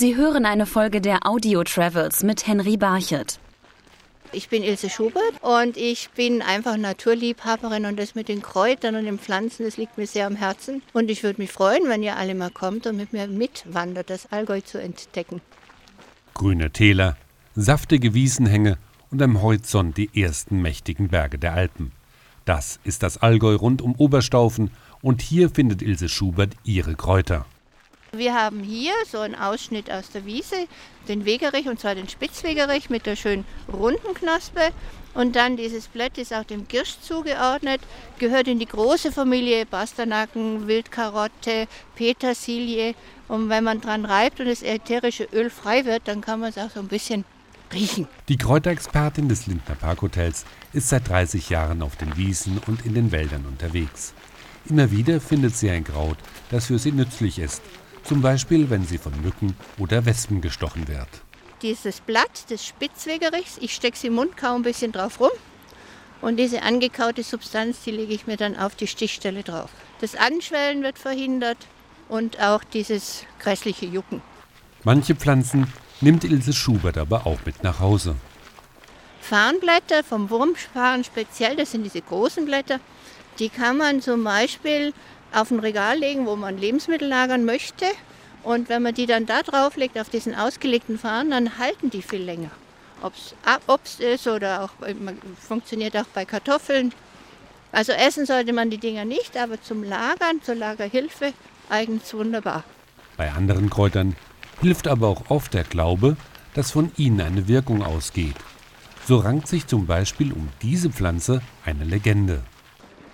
Sie 0.00 0.16
hören 0.16 0.46
eine 0.46 0.64
Folge 0.64 1.02
der 1.02 1.26
Audio 1.26 1.62
Travels 1.62 2.22
mit 2.22 2.46
Henry 2.46 2.78
Barchet. 2.78 3.38
Ich 4.32 4.48
bin 4.48 4.62
Ilse 4.62 4.88
Schubert 4.88 5.34
und 5.42 5.76
ich 5.76 6.08
bin 6.16 6.40
einfach 6.40 6.78
Naturliebhaberin 6.78 7.84
und 7.84 7.98
das 7.98 8.14
mit 8.14 8.28
den 8.28 8.40
Kräutern 8.40 8.94
und 8.94 9.04
den 9.04 9.18
Pflanzen, 9.18 9.66
das 9.66 9.76
liegt 9.76 9.98
mir 9.98 10.06
sehr 10.06 10.26
am 10.26 10.36
Herzen. 10.36 10.80
Und 10.94 11.10
ich 11.10 11.22
würde 11.22 11.42
mich 11.42 11.52
freuen, 11.52 11.86
wenn 11.90 12.02
ihr 12.02 12.16
alle 12.16 12.34
mal 12.34 12.48
kommt 12.48 12.86
und 12.86 12.96
mit 12.96 13.12
mir 13.12 13.26
mitwandert, 13.26 14.08
das 14.08 14.32
Allgäu 14.32 14.62
zu 14.62 14.80
entdecken. 14.80 15.42
Grüne 16.32 16.70
Täler, 16.70 17.18
saftige 17.54 18.14
Wiesenhänge 18.14 18.78
und 19.10 19.20
am 19.20 19.42
Horizont 19.42 19.98
die 19.98 20.08
ersten 20.18 20.62
mächtigen 20.62 21.08
Berge 21.08 21.36
der 21.36 21.52
Alpen. 21.52 21.92
Das 22.46 22.80
ist 22.84 23.02
das 23.02 23.18
Allgäu 23.18 23.54
rund 23.54 23.82
um 23.82 23.94
Oberstaufen 23.96 24.70
und 25.02 25.20
hier 25.20 25.50
findet 25.50 25.82
Ilse 25.82 26.08
Schubert 26.08 26.54
ihre 26.64 26.94
Kräuter. 26.94 27.44
Wir 28.12 28.34
haben 28.34 28.64
hier 28.64 28.92
so 29.08 29.20
einen 29.20 29.36
Ausschnitt 29.36 29.88
aus 29.88 30.10
der 30.10 30.26
Wiese, 30.26 30.66
den 31.06 31.24
Wegerich, 31.24 31.68
und 31.68 31.78
zwar 31.78 31.94
den 31.94 32.08
Spitzwegerich 32.08 32.90
mit 32.90 33.06
der 33.06 33.14
schönen 33.14 33.44
runden 33.72 34.14
Knospe. 34.14 34.72
Und 35.14 35.36
dann 35.36 35.56
dieses 35.56 35.86
Blatt 35.86 36.18
ist 36.18 36.34
auch 36.34 36.42
dem 36.42 36.66
Girsch 36.66 36.98
zugeordnet, 37.02 37.80
gehört 38.18 38.48
in 38.48 38.58
die 38.58 38.66
große 38.66 39.12
Familie 39.12 39.64
Basternaken, 39.64 40.66
Wildkarotte, 40.66 41.68
Petersilie. 41.94 42.94
Und 43.28 43.48
wenn 43.48 43.62
man 43.62 43.80
dran 43.80 44.04
reibt 44.04 44.40
und 44.40 44.46
das 44.46 44.62
ätherische 44.62 45.28
Öl 45.32 45.48
frei 45.48 45.84
wird, 45.84 46.02
dann 46.06 46.20
kann 46.20 46.40
man 46.40 46.50
es 46.50 46.58
auch 46.58 46.70
so 46.70 46.80
ein 46.80 46.88
bisschen 46.88 47.24
riechen. 47.72 48.08
Die 48.28 48.38
Kräuterexpertin 48.38 49.28
des 49.28 49.46
Lindner 49.46 49.76
Parkhotels 49.76 50.44
ist 50.72 50.88
seit 50.88 51.08
30 51.08 51.48
Jahren 51.48 51.80
auf 51.80 51.94
den 51.94 52.16
Wiesen 52.16 52.60
und 52.66 52.84
in 52.84 52.94
den 52.94 53.12
Wäldern 53.12 53.46
unterwegs. 53.46 54.14
Immer 54.68 54.90
wieder 54.90 55.20
findet 55.20 55.56
sie 55.56 55.70
ein 55.70 55.84
Kraut, 55.84 56.18
das 56.50 56.66
für 56.66 56.78
sie 56.80 56.90
nützlich 56.90 57.38
ist 57.38 57.62
zum 58.10 58.22
Beispiel, 58.22 58.68
wenn 58.70 58.84
sie 58.84 58.98
von 58.98 59.12
Mücken 59.22 59.54
oder 59.78 60.04
Wespen 60.04 60.40
gestochen 60.40 60.88
wird. 60.88 61.06
Dieses 61.62 62.00
Blatt 62.00 62.50
des 62.50 62.66
Spitzwegerichs, 62.66 63.56
ich 63.60 63.72
stecke 63.72 63.96
es 63.96 64.02
im 64.02 64.14
Mund, 64.14 64.36
kaum 64.36 64.62
ein 64.62 64.62
bisschen 64.64 64.90
drauf 64.90 65.20
rum. 65.20 65.30
Und 66.20 66.36
diese 66.36 66.62
angekaute 66.62 67.22
Substanz, 67.22 67.84
die 67.84 67.92
lege 67.92 68.12
ich 68.12 68.26
mir 68.26 68.36
dann 68.36 68.56
auf 68.56 68.74
die 68.74 68.88
Stichstelle 68.88 69.44
drauf. 69.44 69.70
Das 70.00 70.16
Anschwellen 70.16 70.82
wird 70.82 70.98
verhindert 70.98 71.58
und 72.08 72.40
auch 72.40 72.64
dieses 72.64 73.26
grässliche 73.38 73.86
Jucken. 73.86 74.20
Manche 74.82 75.14
Pflanzen 75.14 75.72
nimmt 76.00 76.24
Ilse 76.24 76.52
Schubert 76.52 76.98
aber 76.98 77.28
auch 77.28 77.38
mit 77.46 77.62
nach 77.62 77.78
Hause. 77.78 78.16
Farnblätter 79.20 80.02
vom 80.02 80.30
Wurmsparen 80.30 81.04
speziell, 81.04 81.54
das 81.54 81.70
sind 81.70 81.84
diese 81.84 82.02
großen 82.02 82.44
Blätter, 82.44 82.80
die 83.38 83.50
kann 83.50 83.76
man 83.76 84.02
zum 84.02 84.24
Beispiel 84.24 84.92
auf 85.32 85.50
ein 85.50 85.60
Regal 85.60 85.98
legen, 85.98 86.26
wo 86.26 86.36
man 86.36 86.58
Lebensmittel 86.58 87.08
lagern 87.08 87.44
möchte. 87.44 87.86
Und 88.42 88.68
wenn 88.68 88.82
man 88.82 88.94
die 88.94 89.06
dann 89.06 89.26
da 89.26 89.42
drauf 89.42 89.76
legt, 89.76 89.98
auf 89.98 90.08
diesen 90.08 90.34
ausgelegten 90.34 90.98
Fahnen, 90.98 91.30
dann 91.30 91.58
halten 91.58 91.90
die 91.90 92.02
viel 92.02 92.22
länger. 92.22 92.50
Ob 93.02 93.14
es 93.14 93.34
Obst 93.66 94.00
ist 94.00 94.26
oder 94.26 94.62
auch 94.62 94.70
funktioniert 95.38 95.96
auch 95.96 96.06
bei 96.14 96.24
Kartoffeln. 96.24 96.92
Also 97.72 97.92
essen 97.92 98.26
sollte 98.26 98.52
man 98.52 98.70
die 98.70 98.78
Dinger 98.78 99.04
nicht, 99.04 99.36
aber 99.36 99.60
zum 99.62 99.84
Lagern, 99.84 100.42
zur 100.42 100.56
Lagerhilfe 100.56 101.32
eigens 101.68 102.12
wunderbar. 102.14 102.64
Bei 103.16 103.30
anderen 103.32 103.70
Kräutern 103.70 104.16
hilft 104.60 104.88
aber 104.88 105.08
auch 105.08 105.30
oft 105.30 105.54
der 105.54 105.64
Glaube, 105.64 106.16
dass 106.54 106.72
von 106.72 106.90
ihnen 106.96 107.20
eine 107.20 107.48
Wirkung 107.48 107.82
ausgeht. 107.82 108.36
So 109.06 109.18
rankt 109.18 109.48
sich 109.48 109.66
zum 109.66 109.86
Beispiel 109.86 110.32
um 110.32 110.48
diese 110.62 110.90
Pflanze 110.90 111.42
eine 111.64 111.84
Legende. 111.84 112.42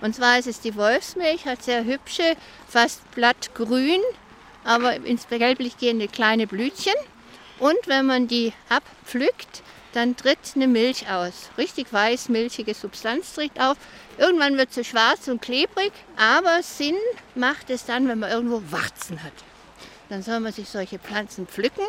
Und 0.00 0.14
zwar 0.14 0.38
ist 0.38 0.46
es 0.46 0.60
die 0.60 0.76
Wolfsmilch, 0.76 1.46
hat 1.46 1.62
sehr 1.62 1.84
hübsche, 1.84 2.36
fast 2.68 3.10
blattgrün, 3.12 4.00
aber 4.64 4.96
ins 4.96 5.28
Gelblich 5.28 5.78
gehende 5.78 6.08
kleine 6.08 6.46
Blütchen. 6.46 6.94
Und 7.58 7.78
wenn 7.86 8.06
man 8.06 8.26
die 8.26 8.52
abpflückt, 8.68 9.62
dann 9.92 10.16
tritt 10.16 10.38
eine 10.54 10.68
Milch 10.68 11.10
aus. 11.10 11.50
Richtig 11.58 11.92
weiß, 11.92 12.28
milchige 12.28 12.74
Substanz 12.74 13.34
tritt 13.34 13.60
auf. 13.60 13.76
Irgendwann 14.18 14.56
wird 14.56 14.72
sie 14.72 14.84
schwarz 14.84 15.28
und 15.28 15.42
klebrig, 15.42 15.92
aber 16.16 16.62
Sinn 16.62 16.96
macht 17.34 17.70
es 17.70 17.84
dann, 17.84 18.08
wenn 18.08 18.20
man 18.20 18.30
irgendwo 18.30 18.62
Warzen 18.70 19.22
hat. 19.22 19.32
Dann 20.08 20.22
soll 20.22 20.40
man 20.40 20.52
sich 20.52 20.68
solche 20.68 20.98
Pflanzen 20.98 21.46
pflücken 21.46 21.84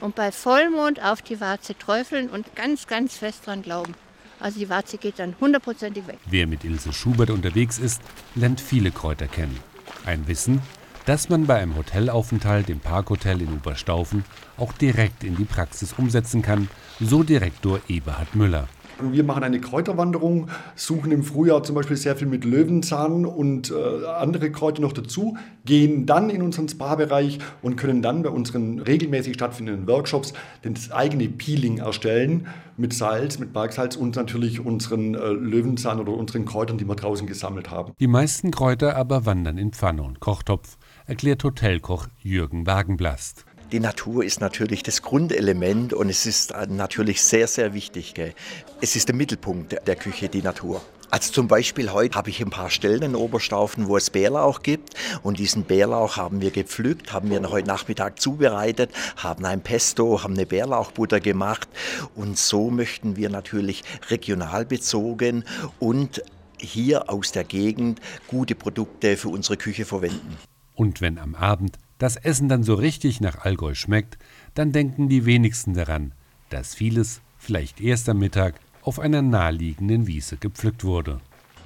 und 0.00 0.14
bei 0.14 0.32
Vollmond 0.32 1.02
auf 1.02 1.22
die 1.22 1.40
Warze 1.40 1.76
träufeln 1.76 2.28
und 2.28 2.54
ganz, 2.54 2.86
ganz 2.86 3.16
fest 3.16 3.46
dran 3.46 3.62
glauben. 3.62 3.94
Also 4.42 4.58
die 4.58 4.68
Warze 4.68 4.98
geht 4.98 5.20
dann 5.20 5.36
hundertprozentig 5.40 6.04
weg. 6.08 6.18
Wer 6.26 6.48
mit 6.48 6.64
Ilse 6.64 6.92
Schubert 6.92 7.30
unterwegs 7.30 7.78
ist, 7.78 8.02
lernt 8.34 8.60
viele 8.60 8.90
Kräuter 8.90 9.28
kennen. 9.28 9.56
Ein 10.04 10.26
Wissen, 10.26 10.60
das 11.06 11.28
man 11.28 11.46
bei 11.46 11.60
einem 11.60 11.76
Hotelaufenthalt 11.76 12.68
im 12.68 12.80
Parkhotel 12.80 13.40
in 13.40 13.52
Oberstaufen 13.52 14.24
auch 14.56 14.72
direkt 14.72 15.22
in 15.22 15.36
die 15.36 15.44
Praxis 15.44 15.94
umsetzen 15.96 16.42
kann, 16.42 16.68
so 16.98 17.22
Direktor 17.22 17.80
Eberhard 17.86 18.34
Müller. 18.34 18.68
Wir 19.00 19.24
machen 19.24 19.42
eine 19.42 19.60
Kräuterwanderung, 19.60 20.48
suchen 20.74 21.12
im 21.12 21.22
Frühjahr 21.22 21.62
zum 21.62 21.74
Beispiel 21.74 21.96
sehr 21.96 22.16
viel 22.16 22.28
mit 22.28 22.44
Löwenzahn 22.44 23.24
und 23.26 23.70
äh, 23.70 24.06
andere 24.06 24.50
Kräuter 24.50 24.82
noch 24.82 24.92
dazu, 24.92 25.36
gehen 25.64 26.06
dann 26.06 26.30
in 26.30 26.42
unseren 26.42 26.68
Spa-Bereich 26.68 27.38
und 27.62 27.76
können 27.76 28.02
dann 28.02 28.22
bei 28.22 28.30
unseren 28.30 28.78
regelmäßig 28.78 29.34
stattfindenden 29.34 29.86
Workshops 29.86 30.32
das 30.62 30.90
eigene 30.90 31.28
Peeling 31.28 31.78
erstellen 31.78 32.46
mit 32.76 32.92
Salz, 32.94 33.38
mit 33.38 33.52
Bergsalz 33.52 33.96
und 33.96 34.16
natürlich 34.16 34.60
unseren 34.60 35.14
äh, 35.14 35.28
Löwenzahn 35.28 36.00
oder 36.00 36.12
unseren 36.12 36.44
Kräutern, 36.44 36.78
die 36.78 36.86
wir 36.86 36.96
draußen 36.96 37.26
gesammelt 37.26 37.70
haben. 37.70 37.92
Die 38.00 38.06
meisten 38.06 38.50
Kräuter 38.50 38.96
aber 38.96 39.26
wandern 39.26 39.58
in 39.58 39.72
Pfanne 39.72 40.02
und 40.02 40.20
Kochtopf, 40.20 40.78
erklärt 41.06 41.44
Hotelkoch 41.44 42.08
Jürgen 42.18 42.66
Wagenblast. 42.66 43.44
Die 43.72 43.80
Natur 43.80 44.22
ist 44.22 44.42
natürlich 44.42 44.82
das 44.82 45.00
Grundelement 45.00 45.94
und 45.94 46.10
es 46.10 46.26
ist 46.26 46.50
äh, 46.50 46.66
natürlich 46.66 47.22
sehr, 47.22 47.48
sehr 47.48 47.72
wichtig. 47.72 48.12
Gell? 48.12 48.34
Es 48.82 48.96
ist 48.96 49.08
der 49.08 49.14
Mittelpunkt 49.14 49.74
der 49.86 49.96
Küche, 49.96 50.28
die 50.28 50.42
Natur. 50.42 50.82
Also 51.08 51.32
zum 51.32 51.48
Beispiel 51.48 51.90
heute 51.90 52.18
habe 52.18 52.28
ich 52.28 52.42
ein 52.42 52.50
paar 52.50 52.68
Stellen 52.68 53.02
in 53.02 53.14
Oberstaufen, 53.14 53.88
wo 53.88 53.96
es 53.96 54.10
Bärlauch 54.10 54.62
gibt. 54.62 54.90
Und 55.22 55.38
diesen 55.38 55.64
Bärlauch 55.64 56.18
haben 56.18 56.42
wir 56.42 56.50
gepflückt, 56.50 57.14
haben 57.14 57.30
wir 57.30 57.40
heute 57.50 57.66
Nachmittag 57.66 58.20
zubereitet, 58.20 58.90
haben 59.16 59.46
ein 59.46 59.62
Pesto, 59.62 60.22
haben 60.22 60.34
eine 60.34 60.44
Bärlauchbutter 60.44 61.20
gemacht. 61.20 61.66
Und 62.14 62.36
so 62.36 62.70
möchten 62.70 63.16
wir 63.16 63.30
natürlich 63.30 63.84
regional 64.10 64.66
bezogen 64.66 65.44
und 65.78 66.22
hier 66.58 67.08
aus 67.08 67.32
der 67.32 67.44
Gegend 67.44 68.02
gute 68.26 68.54
Produkte 68.54 69.16
für 69.16 69.30
unsere 69.30 69.56
Küche 69.56 69.86
verwenden. 69.86 70.36
Und 70.74 71.00
wenn 71.00 71.18
am 71.18 71.34
Abend 71.34 71.78
das 72.02 72.16
Essen 72.16 72.48
dann 72.48 72.64
so 72.64 72.74
richtig 72.74 73.20
nach 73.20 73.44
Allgäu 73.44 73.76
schmeckt, 73.76 74.18
dann 74.54 74.72
denken 74.72 75.08
die 75.08 75.24
wenigsten 75.24 75.72
daran, 75.72 76.10
dass 76.50 76.74
vieles 76.74 77.20
vielleicht 77.38 77.80
erst 77.80 78.08
am 78.08 78.18
Mittag 78.18 78.56
auf 78.82 78.98
einer 78.98 79.22
naheliegenden 79.22 80.08
Wiese 80.08 80.36
gepflückt 80.36 80.82
wurde. 80.82 81.20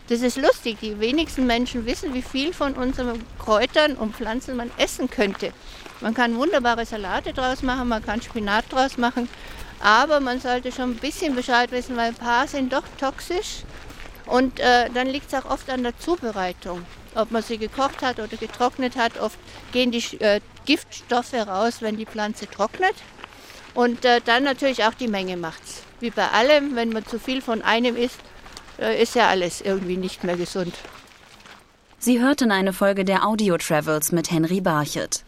Das 0.08 0.20
ist 0.20 0.36
lustig. 0.36 0.76
Die 0.82 1.00
wenigsten 1.00 1.46
Menschen 1.46 1.86
wissen, 1.86 2.12
wie 2.12 2.20
viel 2.20 2.52
von 2.52 2.74
unseren 2.74 3.18
Kräutern 3.38 3.94
und 3.96 4.14
Pflanzen 4.14 4.56
man 4.56 4.70
essen 4.76 5.08
könnte. 5.08 5.54
Man 6.02 6.12
kann 6.12 6.36
wunderbare 6.36 6.84
Salate 6.84 7.32
draus 7.32 7.62
machen, 7.62 7.88
man 7.88 8.04
kann 8.04 8.20
Spinat 8.20 8.70
draus 8.70 8.98
machen, 8.98 9.30
aber 9.80 10.20
man 10.20 10.38
sollte 10.38 10.70
schon 10.70 10.90
ein 10.90 10.96
bisschen 10.96 11.34
Bescheid 11.34 11.72
wissen, 11.72 11.96
weil 11.96 12.08
ein 12.08 12.14
paar 12.14 12.46
sind 12.46 12.74
doch 12.74 12.84
toxisch. 13.00 13.62
Und 14.26 14.60
äh, 14.60 14.90
dann 14.92 15.06
liegt 15.06 15.32
es 15.32 15.34
auch 15.34 15.50
oft 15.50 15.70
an 15.70 15.82
der 15.82 15.98
Zubereitung 15.98 16.82
ob 17.16 17.30
man 17.30 17.42
sie 17.42 17.58
gekocht 17.58 18.02
hat 18.02 18.18
oder 18.18 18.36
getrocknet 18.36 18.96
hat. 18.96 19.18
Oft 19.18 19.38
gehen 19.72 19.90
die 19.90 20.02
äh, 20.20 20.40
Giftstoffe 20.64 21.34
raus, 21.34 21.76
wenn 21.80 21.96
die 21.96 22.06
Pflanze 22.06 22.46
trocknet. 22.48 22.94
Und 23.74 24.04
äh, 24.04 24.20
dann 24.24 24.44
natürlich 24.44 24.84
auch 24.84 24.94
die 24.94 25.08
Menge 25.08 25.36
macht's. 25.36 25.82
Wie 26.00 26.10
bei 26.10 26.28
allem, 26.28 26.76
wenn 26.76 26.90
man 26.90 27.04
zu 27.06 27.18
viel 27.18 27.42
von 27.42 27.62
einem 27.62 27.96
isst, 27.96 28.20
äh, 28.78 29.02
ist 29.02 29.14
ja 29.14 29.28
alles 29.28 29.60
irgendwie 29.60 29.96
nicht 29.96 30.24
mehr 30.24 30.36
gesund. 30.36 30.74
Sie 31.98 32.20
hörten 32.20 32.52
eine 32.52 32.72
Folge 32.72 33.04
der 33.04 33.26
Audio 33.26 33.56
Travels 33.56 34.12
mit 34.12 34.30
Henry 34.30 34.60
Barchet. 34.60 35.25